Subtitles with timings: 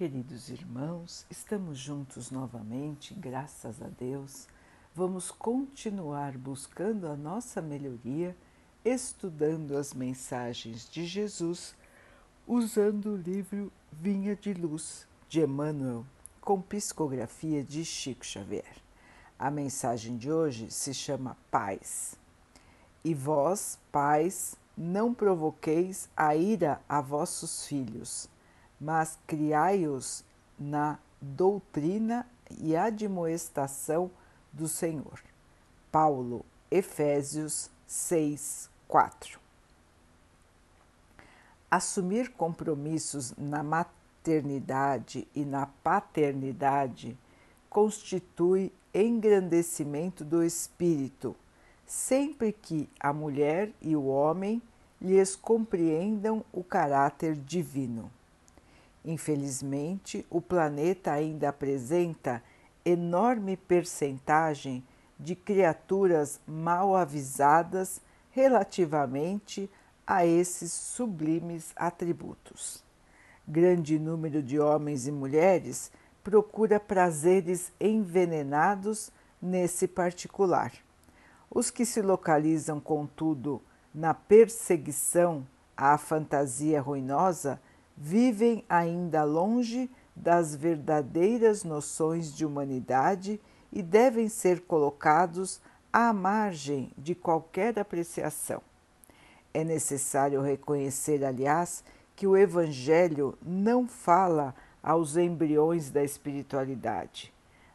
[0.00, 4.46] Queridos irmãos, estamos juntos novamente, graças a Deus.
[4.94, 8.34] Vamos continuar buscando a nossa melhoria,
[8.82, 11.74] estudando as mensagens de Jesus,
[12.48, 16.06] usando o livro Vinha de Luz de Emmanuel,
[16.40, 18.78] com psicografia de Chico Xavier.
[19.38, 22.16] A mensagem de hoje se chama Paz.
[23.04, 28.29] E vós, pais, não provoqueis a ira a vossos filhos
[28.80, 30.24] mas criai-os
[30.58, 32.26] na doutrina
[32.58, 34.10] e admoestação
[34.52, 35.20] do Senhor.
[35.92, 39.38] Paulo, Efésios 6, 4.
[41.70, 47.16] Assumir compromissos na maternidade e na paternidade
[47.68, 51.36] constitui engrandecimento do espírito,
[51.86, 54.60] sempre que a mulher e o homem
[55.00, 58.10] lhes compreendam o caráter divino.
[59.04, 62.42] Infelizmente, o planeta ainda apresenta
[62.84, 64.84] enorme percentagem
[65.18, 69.70] de criaturas mal avisadas relativamente
[70.06, 72.82] a esses sublimes atributos.
[73.46, 75.90] Grande número de homens e mulheres
[76.22, 80.72] procura prazeres envenenados nesse particular.
[81.50, 83.60] Os que se localizam, contudo,
[83.94, 87.60] na perseguição à fantasia ruinosa
[88.02, 93.38] vivem ainda longe das verdadeiras noções de humanidade
[93.70, 95.60] e devem ser colocados
[95.92, 98.62] à margem de qualquer apreciação.
[99.52, 101.84] É necessário reconhecer, aliás,
[102.16, 107.32] que o Evangelho não fala aos embriões da espiritualidade,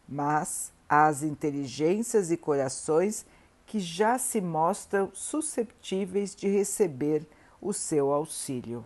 [0.10, 3.28] mas às inteligências e corações
[3.68, 7.28] que já se mostram susceptíveis de receber
[7.62, 8.84] o seu auxílio.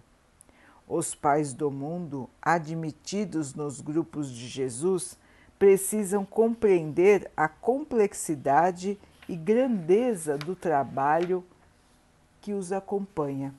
[0.90, 5.20] Os pais do mundo, admitidos nos grupos de Jesus,
[5.60, 11.46] precisam compreender a complexidade e grandeza do trabalho
[12.42, 13.54] que os acompanha.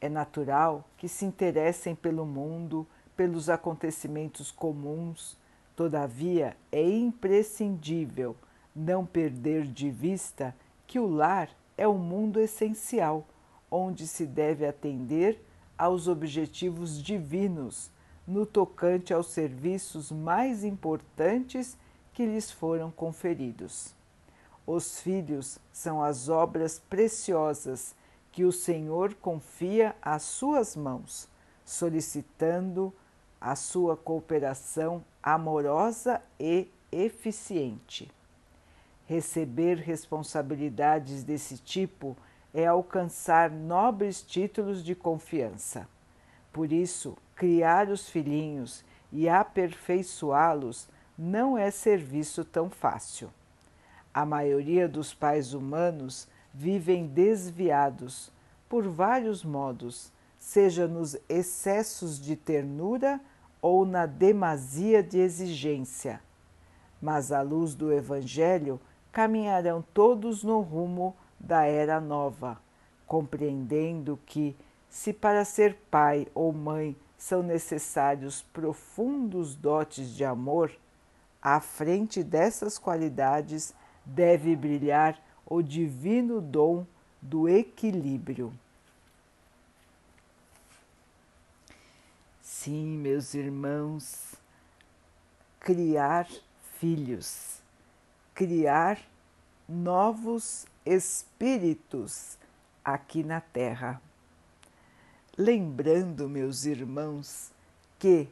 [0.00, 2.86] É natural que se interessem pelo mundo,
[3.16, 5.36] pelos acontecimentos comuns,
[5.74, 8.36] todavia é imprescindível
[8.76, 10.54] não perder de vista
[10.86, 13.26] que o lar é o mundo essencial,
[13.68, 15.44] onde se deve atender
[15.76, 17.90] aos objetivos divinos
[18.26, 21.76] no tocante aos serviços mais importantes
[22.12, 23.94] que lhes foram conferidos.
[24.66, 27.94] Os filhos são as obras preciosas
[28.32, 31.28] que o Senhor confia às suas mãos,
[31.64, 32.92] solicitando
[33.40, 38.10] a sua cooperação amorosa e eficiente.
[39.06, 42.16] Receber responsabilidades desse tipo
[42.54, 45.88] é alcançar nobres títulos de confiança.
[46.52, 50.88] Por isso, criar os filhinhos e aperfeiçoá-los
[51.18, 53.28] não é serviço tão fácil.
[54.12, 58.32] A maioria dos pais humanos vivem desviados
[58.68, 63.20] por vários modos, seja nos excessos de ternura
[63.60, 66.20] ou na demasia de exigência.
[67.02, 72.60] Mas à luz do Evangelho caminharão todos no rumo da era nova,
[73.06, 74.56] compreendendo que,
[74.88, 80.72] se para ser pai ou mãe são necessários profundos dotes de amor,
[81.40, 83.74] à frente dessas qualidades
[84.04, 86.86] deve brilhar o divino dom
[87.20, 88.52] do equilíbrio.
[92.40, 94.34] Sim, meus irmãos,
[95.60, 96.26] criar
[96.78, 97.60] filhos,
[98.34, 98.98] criar
[99.68, 102.36] novos espíritos
[102.84, 104.00] aqui na Terra.
[105.36, 107.50] Lembrando, meus irmãos,
[107.98, 108.28] que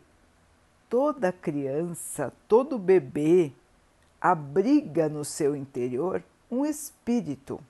[0.88, 3.52] toda criança, todo bebê
[4.20, 7.60] abriga no seu interior um espírito.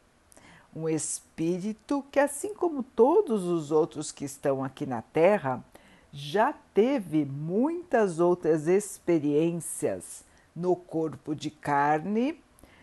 [0.74, 5.62] Um espírito que, assim como todos os outros que estão aqui na Terra,
[6.12, 10.24] já teve muitas outras experiências
[10.54, 12.38] no corpo de carne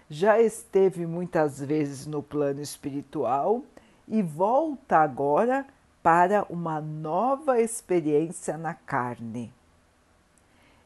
[0.10, 3.64] já esteve muitas vezes no plano espiritual
[4.08, 5.68] e volta agora
[6.02, 9.54] para uma nova experiência na carne.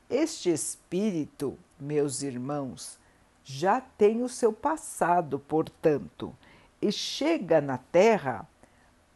[0.09, 2.99] Este espírito, meus irmãos,
[3.45, 6.35] já tem o seu passado, portanto,
[6.81, 8.45] e chega na Terra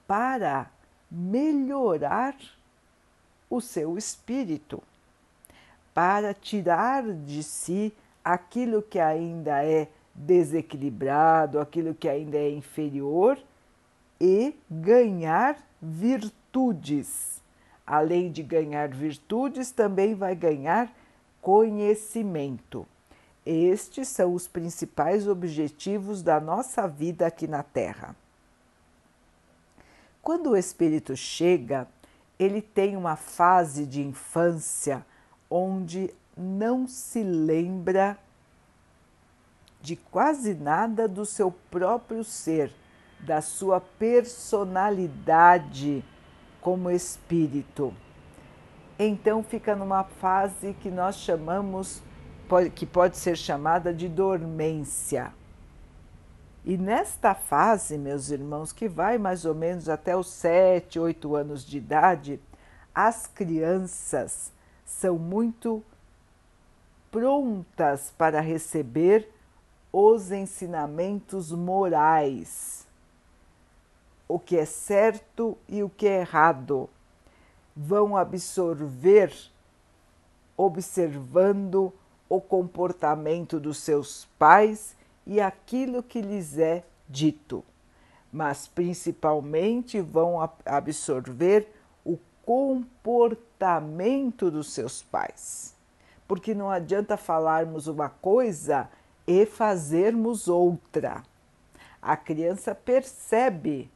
[0.07, 0.71] para
[1.11, 2.35] melhorar
[3.49, 4.81] o seu espírito,
[5.93, 7.93] para tirar de si
[8.23, 13.39] aquilo que ainda é desequilibrado, aquilo que ainda é inferior
[14.19, 17.39] e ganhar virtudes,
[17.85, 20.91] além de ganhar virtudes, também vai ganhar
[21.39, 22.85] conhecimento.
[23.45, 28.15] Estes são os principais objetivos da nossa vida aqui na Terra.
[30.21, 31.87] Quando o espírito chega,
[32.37, 35.05] ele tem uma fase de infância
[35.49, 38.17] onde não se lembra
[39.81, 42.71] de quase nada do seu próprio ser,
[43.19, 46.03] da sua personalidade
[46.61, 47.91] como espírito.
[48.99, 52.01] Então fica numa fase que nós chamamos,
[52.75, 55.31] que pode ser chamada de dormência.
[56.65, 61.65] E nesta fase, meus irmãos, que vai mais ou menos até os 7, 8 anos
[61.65, 62.41] de idade,
[62.93, 64.51] as crianças
[64.83, 65.81] são muito
[67.09, 69.31] prontas para receber
[69.99, 72.85] os ensinamentos morais,
[74.27, 76.87] o que é certo e o que é errado.
[77.75, 79.33] Vão absorver
[80.55, 81.91] observando
[82.29, 84.95] o comportamento dos seus pais
[85.25, 87.65] e aquilo que lhes é dito,
[88.31, 91.73] mas principalmente vão absorver
[92.05, 95.75] o comportamento dos seus pais.
[96.27, 98.87] Porque não adianta falarmos uma coisa
[99.27, 101.21] e fazermos outra.
[102.01, 103.91] A criança percebe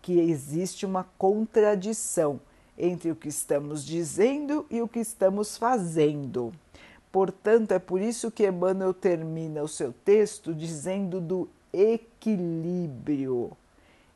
[0.00, 2.40] que existe uma contradição
[2.76, 6.52] entre o que estamos dizendo e o que estamos fazendo.
[7.12, 13.52] Portanto, é por isso que Emmanuel termina o seu texto dizendo do equilíbrio,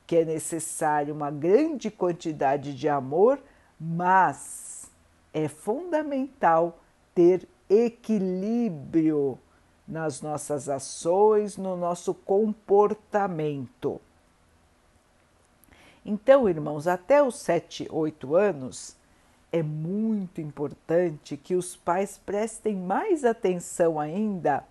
[0.06, 3.38] que é necessário uma grande quantidade de amor,
[3.78, 4.90] mas
[5.34, 6.80] é fundamental
[7.14, 9.38] ter equilíbrio
[9.86, 14.00] nas nossas ações, no nosso comportamento.
[16.04, 18.96] Então, irmãos, até os 7, 8 anos,
[19.52, 24.64] é muito importante que os pais prestem mais atenção ainda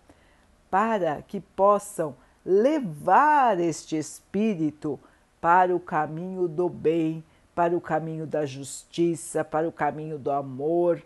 [0.69, 2.15] para que possam
[2.45, 5.00] levar este espírito
[5.41, 7.23] para o caminho do bem,
[7.53, 11.01] para o caminho da justiça, para o caminho do amor,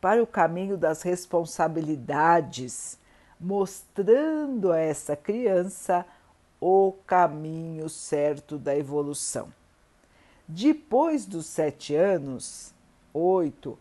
[0.00, 2.98] para o caminho das responsabilidades
[3.38, 6.06] mostrando a essa criança
[6.60, 9.52] o caminho certo da evolução.
[10.48, 12.72] Depois dos sete anos,
[13.12, 13.78] oito,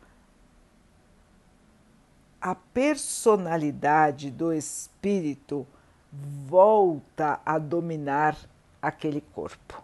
[2.42, 5.66] a personalidade do espírito
[6.12, 8.38] volta a dominar
[8.82, 9.82] aquele corpo.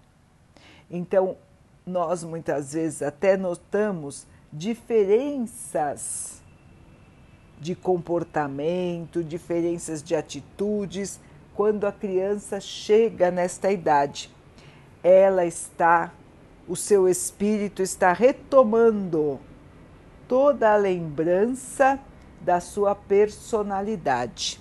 [0.90, 1.38] Então,
[1.86, 6.41] nós muitas vezes até notamos diferenças
[7.62, 11.20] de comportamento, diferenças de atitudes
[11.54, 14.32] quando a criança chega nesta idade.
[15.04, 16.12] Ela está,
[16.68, 19.40] o seu espírito está retomando
[20.28, 22.00] toda a lembrança
[22.42, 24.60] da sua personalidade.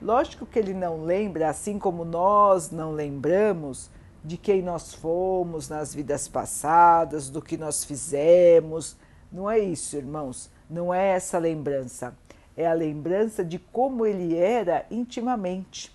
[0.00, 3.90] Lógico que ele não lembra, assim como nós não lembramos
[4.24, 8.96] de quem nós fomos nas vidas passadas, do que nós fizemos.
[9.32, 10.50] Não é isso, irmãos.
[10.68, 12.14] Não é essa lembrança
[12.56, 15.94] é a lembrança de como ele era intimamente,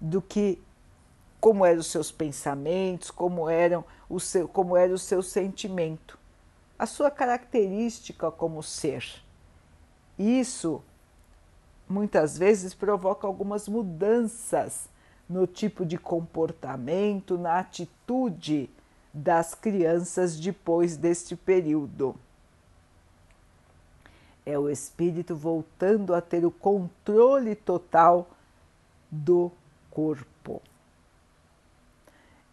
[0.00, 0.62] do que
[1.40, 6.18] como eram os seus pensamentos, como eram o seu, como era o seu sentimento,
[6.78, 9.04] a sua característica como ser.
[10.18, 10.82] Isso
[11.88, 14.88] muitas vezes provoca algumas mudanças
[15.28, 18.70] no tipo de comportamento, na atitude
[19.12, 22.14] das crianças depois deste período
[24.44, 28.28] é o espírito voltando a ter o controle total
[29.10, 29.50] do
[29.90, 30.62] corpo.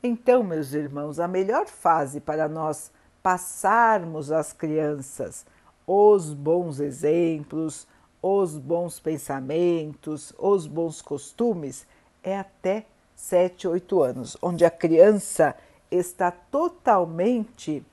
[0.01, 2.91] Então, meus irmãos, a melhor fase para nós
[3.21, 5.45] passarmos às crianças
[5.87, 7.87] os bons exemplos,
[8.21, 11.87] os bons pensamentos, os bons costumes
[12.21, 15.55] é até 7, 8 anos, onde a criança
[15.89, 17.83] está totalmente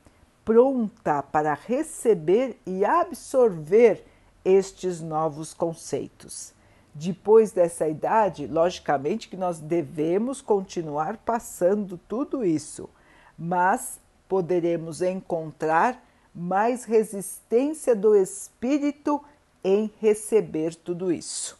[0.44, 4.04] pronta para receber e absorver
[4.44, 6.52] estes novos conceitos.
[6.94, 12.88] Depois dessa idade, logicamente que nós devemos continuar passando tudo isso,
[13.36, 13.98] mas
[14.28, 16.00] poderemos encontrar
[16.34, 19.20] mais resistência do espírito
[19.62, 21.58] em receber tudo isso.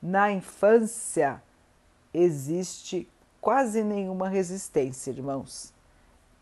[0.00, 1.42] Na infância
[2.12, 3.08] existe
[3.40, 5.72] quase nenhuma resistência, irmãos.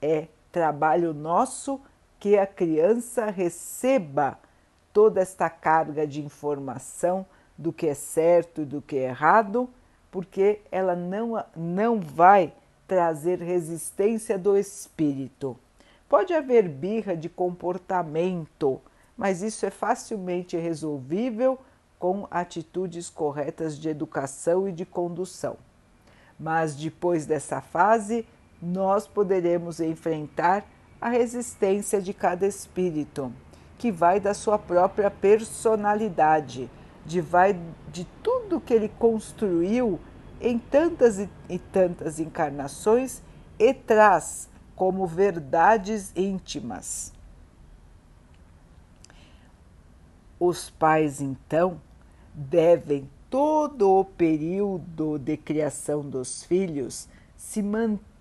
[0.02, 1.78] É trabalho nosso
[2.18, 4.38] que a criança receba
[4.90, 7.26] toda esta carga de informação
[7.58, 9.68] do que é certo e do que é errado,
[10.10, 12.54] porque ela não, não vai
[12.88, 15.54] trazer resistência do espírito.
[16.08, 18.80] Pode haver birra de comportamento,
[19.14, 21.58] mas isso é facilmente resolvível
[21.98, 25.58] com atitudes corretas de educação e de condução.
[26.40, 28.26] Mas depois dessa fase,
[28.60, 30.64] nós poderemos enfrentar
[31.00, 33.32] a resistência de cada espírito,
[33.78, 36.70] que vai da sua própria personalidade,
[37.04, 37.58] de vai
[37.92, 40.00] de tudo que ele construiu
[40.40, 43.22] em tantas e tantas encarnações
[43.58, 47.12] e traz como verdades íntimas.
[50.38, 51.80] Os pais, então,
[52.34, 57.62] devem todo o período de criação dos filhos se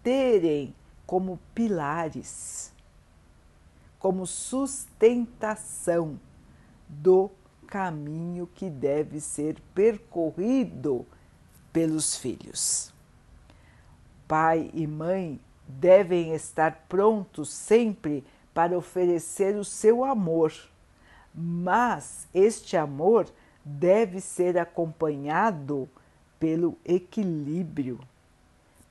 [0.06, 0.76] manterem
[1.08, 2.72] como pilares,
[3.98, 6.20] como sustentação
[6.88, 7.32] do
[7.66, 11.08] caminho que deve ser percorrido
[11.74, 12.94] pelos filhos.
[14.28, 20.54] Pai e mãe devem estar prontos sempre para oferecer o seu amor,
[21.34, 23.28] mas este amor
[23.64, 25.90] deve ser acompanhado
[26.40, 28.00] pelo equilíbrio,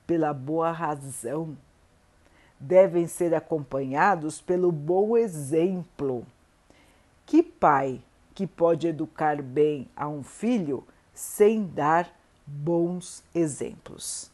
[0.05, 1.57] pela boa razão,
[2.59, 6.25] devem ser acompanhados pelo bom exemplo.
[7.25, 8.01] Que pai
[8.33, 10.83] que pode educar bem a um filho
[11.13, 12.09] sem dar
[12.45, 14.31] bons exemplos?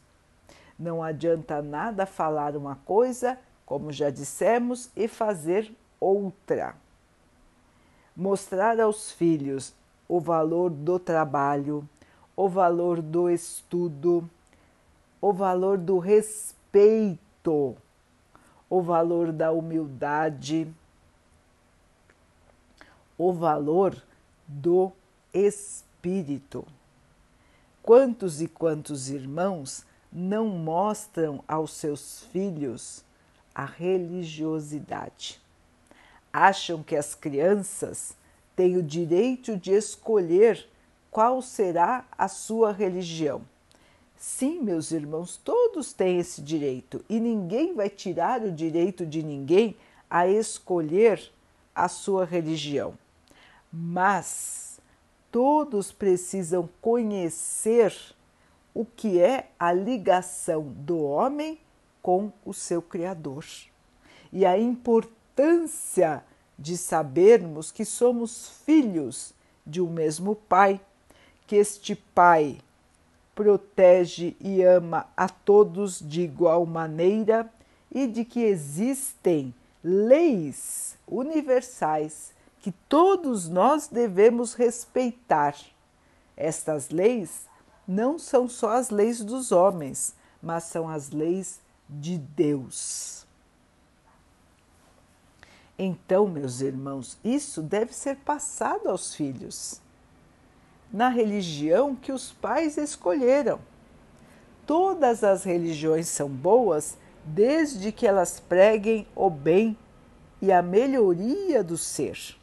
[0.78, 6.74] Não adianta nada falar uma coisa, como já dissemos, e fazer outra.
[8.16, 9.72] Mostrar aos filhos
[10.08, 11.88] o valor do trabalho,
[12.36, 14.28] o valor do estudo,
[15.22, 17.76] o valor do respeito,
[18.68, 20.66] o valor da humildade,
[23.16, 23.96] o valor
[24.48, 24.90] do
[25.32, 26.66] espírito.
[27.84, 33.04] Quantos e quantos irmãos não mostram aos seus filhos
[33.54, 35.40] a religiosidade?
[36.32, 38.16] Acham que as crianças
[38.56, 40.68] tem o direito de escolher
[41.12, 43.51] qual será a sua religião.
[44.22, 49.76] Sim, meus irmãos, todos têm esse direito e ninguém vai tirar o direito de ninguém
[50.08, 51.20] a escolher
[51.74, 52.96] a sua religião.
[53.72, 54.80] Mas
[55.28, 57.92] todos precisam conhecer
[58.72, 61.58] o que é a ligação do homem
[62.00, 63.44] com o seu Criador
[64.32, 66.22] e a importância
[66.56, 69.34] de sabermos que somos filhos
[69.66, 70.80] de um mesmo Pai,
[71.44, 72.60] que este Pai
[73.34, 77.50] protege e ama a todos de igual maneira
[77.90, 85.56] e de que existem leis universais que todos nós devemos respeitar.
[86.36, 87.46] Estas leis
[87.86, 93.26] não são só as leis dos homens, mas são as leis de Deus.
[95.78, 99.80] Então, meus irmãos, isso deve ser passado aos filhos,
[100.92, 103.58] na religião que os pais escolheram.
[104.66, 109.76] Todas as religiões são boas desde que elas preguem o bem
[110.40, 112.36] e a melhoria do ser.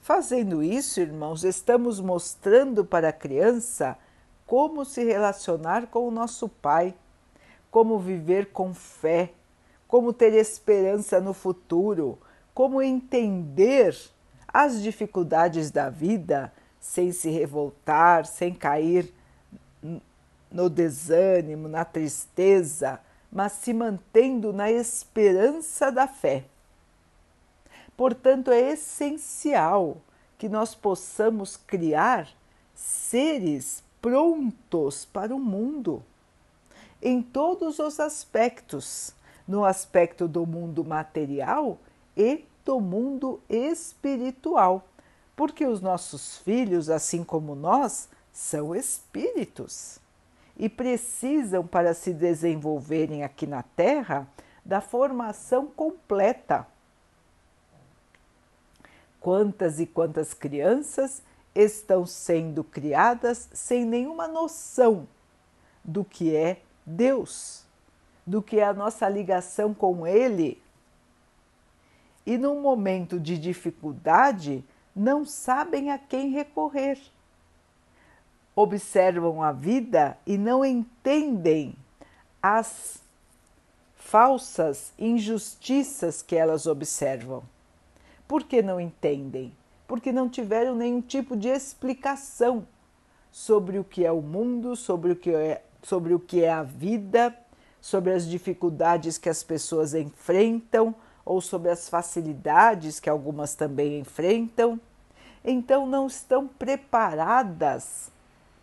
[0.00, 3.96] Fazendo isso, irmãos, estamos mostrando para a criança
[4.46, 6.94] como se relacionar com o nosso Pai,
[7.70, 9.32] como viver com fé,
[9.86, 12.18] como ter esperança no futuro,
[12.54, 13.94] como entender
[14.50, 19.12] as dificuldades da vida sem se revoltar, sem cair
[20.50, 26.44] no desânimo, na tristeza, mas se mantendo na esperança da fé.
[27.96, 29.98] Portanto, é essencial
[30.38, 32.28] que nós possamos criar
[32.74, 36.02] seres prontos para o mundo,
[37.02, 39.12] em todos os aspectos
[39.46, 41.78] no aspecto do mundo material
[42.16, 44.86] e do mundo espiritual,
[45.38, 50.00] porque os nossos filhos, assim como nós, são espíritos
[50.56, 54.26] e precisam, para se desenvolverem aqui na Terra,
[54.64, 56.66] da formação completa.
[59.20, 61.22] Quantas e quantas crianças
[61.54, 65.06] estão sendo criadas sem nenhuma noção
[65.84, 67.64] do que é Deus
[68.26, 70.60] do que a nossa ligação com Ele.
[72.26, 74.62] E num momento de dificuldade,
[74.98, 76.98] não sabem a quem recorrer.
[78.54, 81.74] Observam a vida e não entendem
[82.42, 83.00] as
[83.94, 87.42] falsas injustiças que elas observam.
[88.26, 89.54] Por que não entendem?
[89.86, 92.66] Porque não tiveram nenhum tipo de explicação
[93.30, 96.62] sobre o que é o mundo, sobre o que é, sobre o que é a
[96.62, 97.34] vida,
[97.80, 104.80] sobre as dificuldades que as pessoas enfrentam ou sobre as facilidades que algumas também enfrentam,
[105.44, 108.10] então não estão preparadas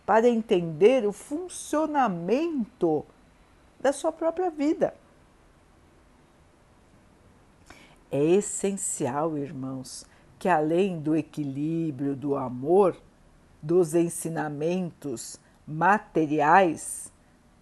[0.06, 3.06] para entender o funcionamento
[3.80, 4.94] da sua própria vida.
[8.12, 10.06] É essencial, irmãos,
[10.38, 12.96] que além do equilíbrio, do amor,
[13.62, 17.12] dos ensinamentos materiais,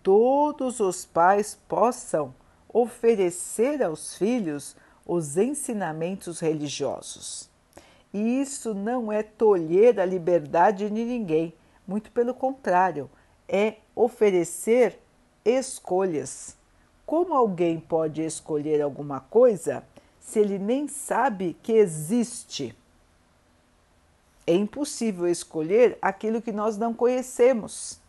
[0.01, 2.36] todos os pais possam
[2.67, 7.52] oferecer aos filhos os ensinamentos religiosos.
[8.13, 11.53] E isso não é tolher a liberdade de ninguém,
[11.88, 13.10] muito pelo contrário,
[13.48, 15.00] é oferecer
[15.43, 16.55] escolhas.
[17.05, 19.84] Como alguém pode escolher alguma coisa
[20.20, 22.75] se ele nem sabe que existe?
[24.46, 28.00] É impossível escolher aquilo que nós não conhecemos.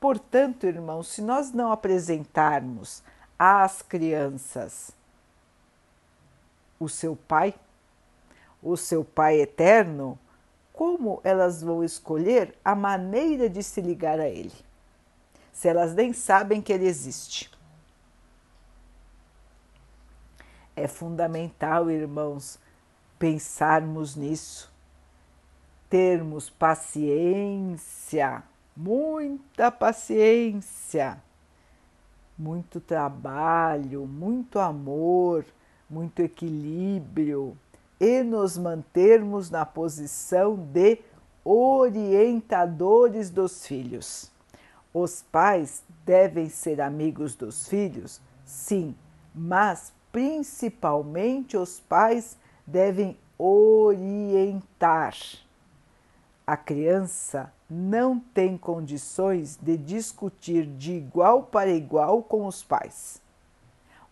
[0.00, 3.02] Portanto, irmãos, se nós não apresentarmos
[3.38, 4.90] às crianças
[6.78, 7.54] o seu Pai,
[8.64, 10.18] o seu Pai eterno,
[10.72, 14.52] como elas vão escolher a maneira de se ligar a Ele,
[15.52, 17.50] se elas nem sabem que Ele existe?
[20.74, 22.58] É fundamental, irmãos,
[23.18, 24.72] pensarmos nisso,
[25.88, 28.42] termos paciência,
[28.76, 31.22] muita paciência,
[32.36, 35.44] muito trabalho, muito amor,
[35.88, 37.56] muito equilíbrio
[38.04, 40.98] e nos mantermos na posição de
[41.42, 44.30] orientadores dos filhos.
[44.92, 48.20] Os pais devem ser amigos dos filhos?
[48.44, 48.94] Sim,
[49.34, 55.14] mas principalmente os pais devem orientar.
[56.46, 63.22] A criança não tem condições de discutir de igual para igual com os pais.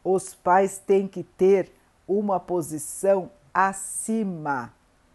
[0.02, 1.70] Os pais têm que ter
[2.08, 4.72] uma posição acima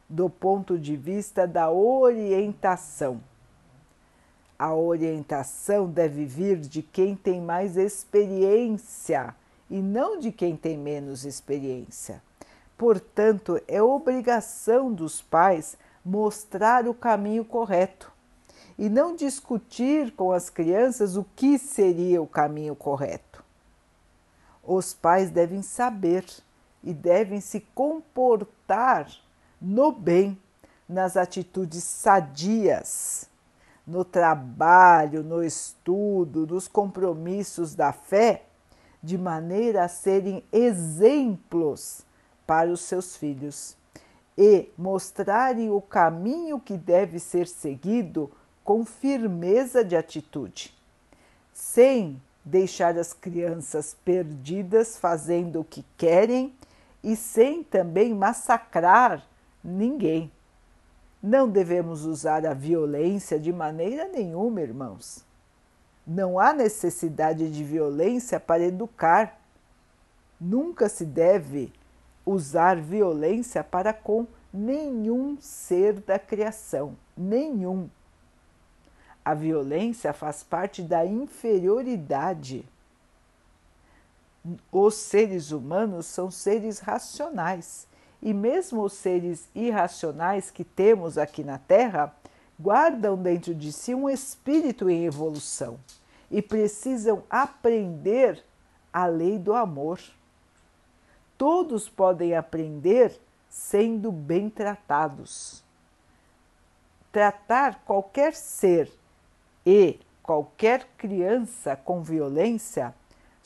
[0.09, 3.19] do ponto de vista da orientação.
[4.57, 9.35] A orientação deve vir de quem tem mais experiência
[9.69, 12.21] e não de quem tem menos experiência.
[12.77, 18.11] Portanto, é obrigação dos pais mostrar o caminho correto
[18.77, 23.43] e não discutir com as crianças o que seria o caminho correto.
[24.63, 26.25] Os pais devem saber
[26.83, 29.09] e devem se comportar
[29.61, 30.39] no bem,
[30.87, 33.29] nas atitudes sadias,
[33.85, 38.43] no trabalho, no estudo, nos compromissos da fé
[39.01, 42.05] de maneira a serem exemplos
[42.45, 43.75] para os seus filhos
[44.37, 48.31] e mostrarem o caminho que deve ser seguido
[48.63, 50.75] com firmeza de atitude,
[51.53, 56.53] sem deixar as crianças perdidas fazendo o que querem
[57.03, 59.23] e sem também massacrar
[59.63, 60.31] ninguém.
[61.21, 65.25] Não devemos usar a violência de maneira nenhuma, irmãos.
[66.05, 69.39] Não há necessidade de violência para educar.
[70.39, 71.73] Nunca se deve
[72.25, 77.89] usar violência para com nenhum ser da criação, nenhum.
[79.23, 82.65] A violência faz parte da inferioridade.
[84.71, 87.87] Os seres humanos são seres racionais
[88.21, 92.15] e, mesmo os seres irracionais que temos aqui na Terra,
[92.59, 95.79] guardam dentro de si um espírito em evolução
[96.29, 98.43] e precisam aprender
[98.91, 99.99] a lei do amor.
[101.37, 105.63] Todos podem aprender sendo bem tratados.
[107.11, 108.91] Tratar qualquer ser
[109.65, 112.93] e qualquer criança com violência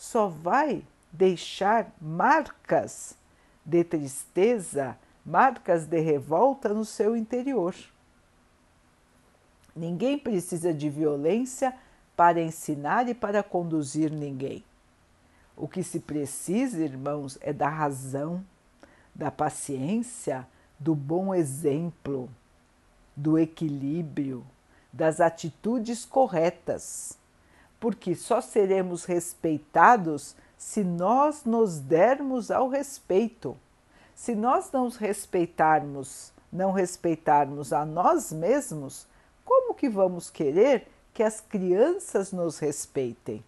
[0.02, 3.16] só vai deixar marcas
[3.64, 7.76] de tristeza, marcas de revolta no seu interior.
[9.76, 11.78] Ninguém precisa de violência
[12.16, 14.64] para ensinar e para conduzir ninguém.
[15.56, 18.44] O que se precisa, irmãos, é da razão,
[19.14, 20.48] da paciência,
[20.80, 22.28] do bom exemplo,
[23.16, 24.44] do equilíbrio,
[24.92, 27.21] das atitudes corretas,
[27.82, 33.58] porque só seremos respeitados se nós nos dermos ao respeito.
[34.14, 39.08] Se nós não respeitarmos, não respeitarmos a nós mesmos,
[39.44, 43.44] como que vamos querer que as crianças nos respeitem?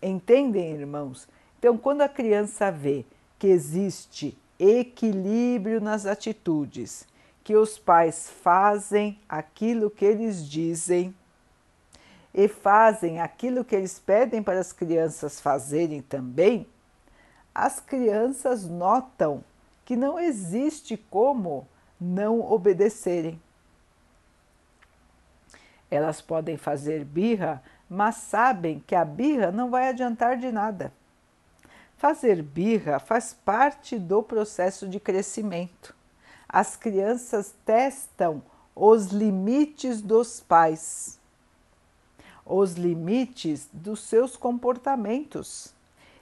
[0.00, 1.28] Entendem, irmãos?
[1.58, 3.04] Então, quando a criança vê
[3.38, 7.06] que existe equilíbrio nas atitudes,
[7.44, 11.14] que os pais fazem aquilo que eles dizem
[12.34, 16.66] e fazem aquilo que eles pedem para as crianças fazerem também,
[17.54, 19.44] as crianças notam
[19.84, 21.66] que não existe como
[22.00, 23.40] não obedecerem.
[25.90, 30.90] Elas podem fazer birra, mas sabem que a birra não vai adiantar de nada.
[31.98, 35.94] Fazer birra faz parte do processo de crescimento.
[36.48, 38.42] As crianças testam
[38.74, 41.18] os limites dos pais,
[42.44, 45.72] os limites dos seus comportamentos.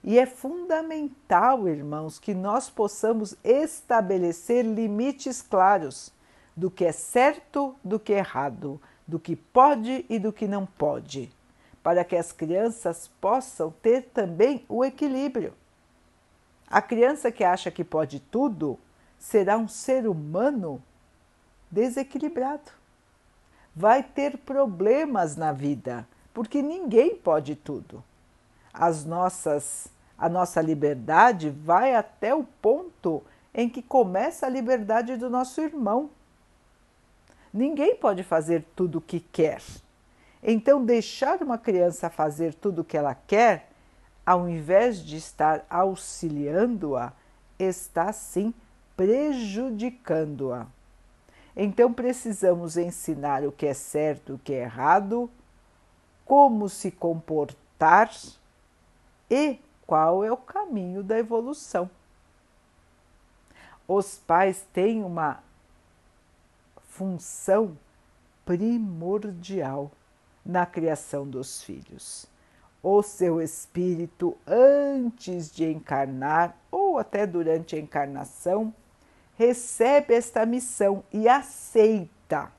[0.03, 6.13] E é fundamental, irmãos, que nós possamos estabelecer limites claros
[6.57, 10.65] do que é certo, do que é errado, do que pode e do que não
[10.65, 11.31] pode,
[11.83, 15.53] para que as crianças possam ter também o equilíbrio.
[16.69, 18.79] A criança que acha que pode tudo
[19.19, 20.83] será um ser humano
[21.71, 22.71] desequilibrado.
[23.75, 28.03] Vai ter problemas na vida, porque ninguém pode tudo.
[28.73, 29.89] As nossas
[30.21, 33.23] a nossa liberdade vai até o ponto
[33.55, 36.11] em que começa a liberdade do nosso irmão.
[37.53, 39.63] Ninguém pode fazer tudo o que quer.
[40.43, 43.71] Então, deixar uma criança fazer tudo o que ela quer,
[44.25, 47.13] ao invés de estar auxiliando-a,
[47.59, 48.55] está sim
[48.95, 50.67] prejudicando-a.
[51.57, 55.31] Então, precisamos ensinar o que é certo, o que é errado,
[56.31, 58.09] como se comportar
[59.29, 61.91] e qual é o caminho da evolução.
[63.89, 65.43] Os pais têm uma
[66.83, 67.77] função
[68.45, 69.91] primordial
[70.47, 72.27] na criação dos filhos.
[72.81, 78.73] O seu espírito, antes de encarnar ou até durante a encarnação,
[79.37, 82.53] recebe esta missão e aceita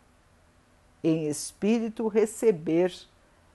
[1.02, 3.10] em espírito receber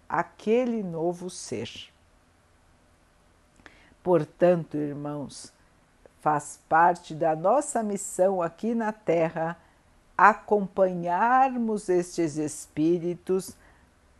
[0.09, 1.71] aquele novo ser.
[4.03, 5.53] Portanto, irmãos,
[6.21, 9.57] faz parte da nossa missão aqui na Terra
[10.17, 13.55] acompanharmos estes espíritos,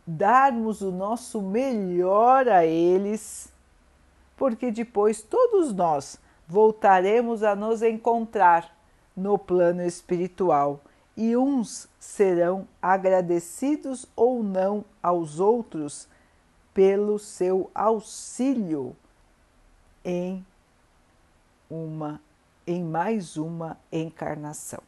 [0.05, 3.51] darmos o nosso melhor a eles,
[4.35, 8.75] porque depois todos nós voltaremos a nos encontrar
[9.15, 10.79] no plano espiritual
[11.17, 16.07] e uns serão agradecidos ou não aos outros
[16.75, 18.95] pelo seu auxílio
[20.05, 20.45] em
[21.67, 22.21] uma
[22.67, 24.81] em mais uma encarnação.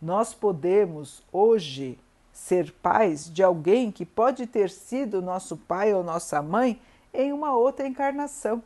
[0.00, 1.98] Nós podemos hoje
[2.30, 6.80] ser pais de alguém que pode ter sido nosso pai ou nossa mãe
[7.12, 8.62] em uma outra encarnação.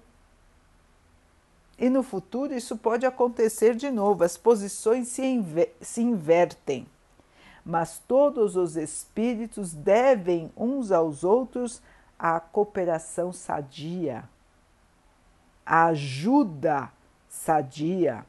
[1.78, 6.86] E no futuro isso pode acontecer de novo, as posições se, inver se invertem.
[7.64, 11.80] Mas todos os espíritos devem uns aos outros
[12.18, 14.28] a cooperação sadia,
[15.64, 16.90] a ajuda
[17.28, 18.24] sadia,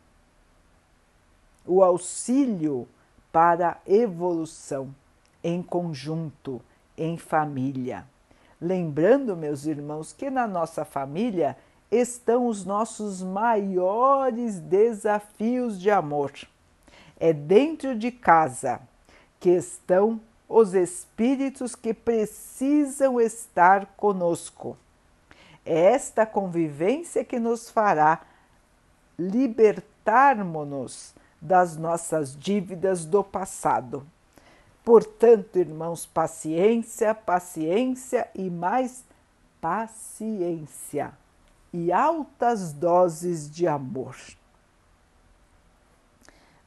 [1.65, 2.88] o auxílio
[3.32, 4.93] para a evolução
[5.43, 6.62] em conjunto,
[6.97, 8.06] em família.
[8.62, 11.58] Lembrando, meus irmãos, que na nossa família
[11.93, 16.32] estão os nossos maiores desafios de amor.
[17.19, 18.82] É dentro de casa
[19.39, 24.77] que estão os espíritos que precisam estar conosco.
[25.65, 28.21] É esta convivência que nos fará
[29.17, 34.06] libertarmos-nos das nossas dívidas do passado.
[34.84, 39.03] Portanto, irmãos, paciência, paciência e mais
[39.62, 41.13] paciência
[41.74, 44.16] e altas doses de amor.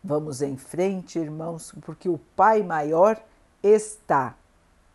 [0.03, 3.23] Vamos em frente, irmãos, porque o Pai Maior
[3.63, 4.35] está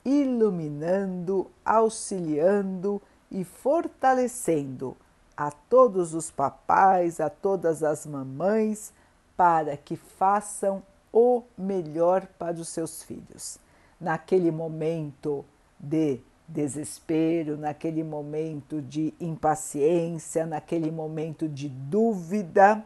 [0.03, 4.95] iluminando, auxiliando e fortalecendo
[5.35, 8.93] a todos os papais, a todas as mamães,
[9.35, 13.57] para que façam o melhor para os seus filhos.
[13.99, 15.45] Naquele momento
[15.79, 16.19] de
[16.51, 22.83] desespero, naquele momento de impaciência, naquele momento de dúvida,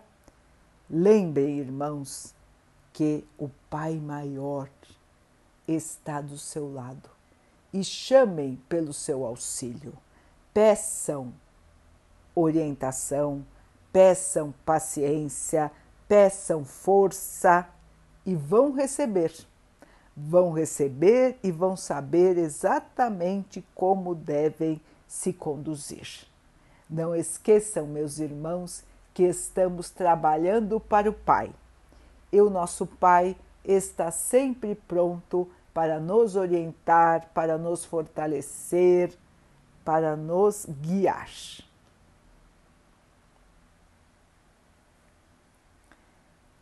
[0.90, 2.34] lembrem, irmãos,
[2.94, 4.70] que o Pai Maior
[5.68, 7.10] está do seu lado
[7.74, 9.94] e chamem pelo seu auxílio.
[10.54, 11.34] Peçam
[12.34, 13.46] orientação,
[13.92, 15.72] peçam paciência,
[16.08, 17.68] peçam força
[18.26, 19.34] e vão receber.
[20.16, 26.26] Vão receber e vão saber exatamente como devem se conduzir.
[26.90, 31.52] Não esqueçam, meus irmãos, que estamos trabalhando para o Pai.
[32.32, 39.14] E o nosso Pai está sempre pronto para nos orientar, para nos fortalecer,
[39.84, 41.30] para nos guiar.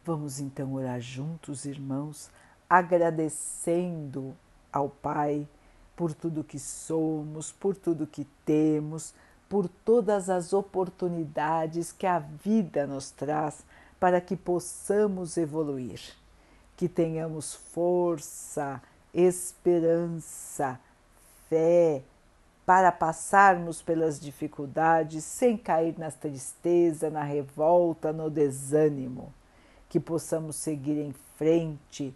[0.06, 2.30] Vamos então orar juntos, irmãos,
[2.74, 4.36] agradecendo
[4.72, 5.48] ao Pai
[5.96, 9.14] por tudo que somos, por tudo que temos,
[9.48, 13.64] por todas as oportunidades que a vida nos traz
[14.00, 16.02] para que possamos evoluir,
[16.76, 18.82] que tenhamos força,
[19.14, 20.80] esperança,
[21.48, 22.02] fé
[22.66, 29.32] para passarmos pelas dificuldades sem cair na tristeza, na revolta, no desânimo,
[29.88, 32.16] que possamos seguir em frente,